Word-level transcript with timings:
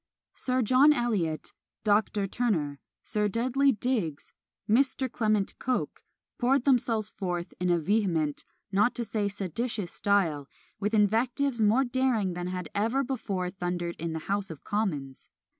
Sir 0.33 0.63
John 0.63 0.93
Eliot, 0.93 1.53
Dr. 1.83 2.25
Turner, 2.25 2.79
Sir 3.03 3.27
Dudley 3.27 3.71
Digges, 3.71 4.33
Mr. 4.67 5.11
Clement 5.11 5.53
Coke, 5.59 6.01
poured 6.39 6.63
themselves 6.63 7.09
forth 7.09 7.53
in 7.59 7.69
a 7.69 7.77
vehement, 7.77 8.43
not 8.71 8.95
to 8.95 9.05
say 9.05 9.27
seditious 9.27 9.91
style, 9.91 10.49
with 10.79 10.95
invectives 10.95 11.61
more 11.61 11.83
daring 11.83 12.33
than 12.33 12.47
had 12.47 12.67
ever 12.73 13.03
before 13.03 13.51
thundered 13.51 13.95
in 13.99 14.13
the 14.13 14.17
House 14.25 14.49
of 14.49 14.63
Commons! 14.63 15.29